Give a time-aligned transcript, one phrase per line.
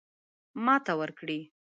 [0.65, 1.39] ماته ورکړي.